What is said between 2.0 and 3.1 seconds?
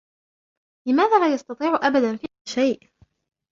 فعل شيء؟